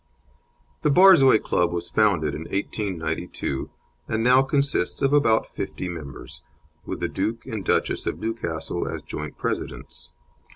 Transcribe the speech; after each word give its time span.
The 0.81 0.89
Borzoi 0.89 1.37
Club 1.43 1.71
was 1.71 1.87
founded 1.89 2.33
in 2.33 2.45
1892, 2.45 3.69
and 4.07 4.23
now 4.23 4.41
consists 4.41 5.03
of 5.03 5.13
about 5.13 5.53
fifty 5.53 5.87
members, 5.87 6.41
with 6.87 6.99
the 7.01 7.07
Duke 7.07 7.45
and 7.45 7.63
Duchess 7.63 8.07
of 8.07 8.17
Newcastle 8.17 8.87
as 8.87 9.03
joint 9.03 9.37
presidents. 9.37 10.09